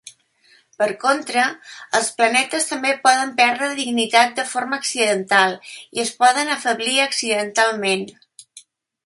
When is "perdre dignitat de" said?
3.41-4.47